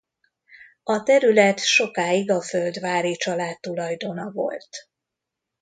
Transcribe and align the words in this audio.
A 0.83 1.03
terület 1.03 1.59
sokáig 1.59 2.31
a 2.31 2.41
Földváry 2.41 3.15
család 3.15 3.59
tulajdona 3.59 4.31
volt. 4.31 4.89